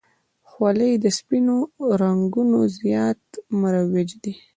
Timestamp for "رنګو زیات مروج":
2.01-4.09